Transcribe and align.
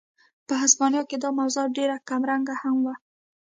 په 0.47 0.53
هسپانیا 0.61 1.01
کې 1.09 1.17
دا 1.23 1.29
موضوع 1.39 1.65
ډېره 1.77 1.95
کمرنګه 2.09 2.55
هم 2.61 2.75
وه. 2.85 2.95